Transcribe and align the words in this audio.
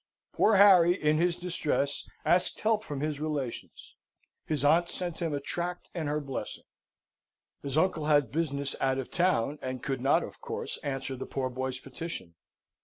Poor 0.33 0.55
Harry 0.55 0.99
in 0.99 1.19
his 1.19 1.37
distress 1.37 2.09
asked 2.25 2.59
help 2.61 2.83
from 2.83 3.01
his 3.01 3.19
relations: 3.19 3.93
his 4.47 4.65
aunt 4.65 4.89
sent 4.89 5.19
him 5.19 5.31
a 5.31 5.39
tract 5.39 5.89
and 5.93 6.07
her 6.09 6.19
blessing; 6.19 6.63
his 7.61 7.77
uncle 7.77 8.05
had 8.05 8.31
business 8.31 8.75
out 8.81 8.97
of 8.97 9.11
town, 9.11 9.59
and 9.61 9.83
could 9.83 10.01
not, 10.01 10.23
of 10.23 10.41
course, 10.41 10.77
answer 10.77 11.15
the 11.15 11.27
poor 11.27 11.51
boy's 11.51 11.77
petition. 11.77 12.33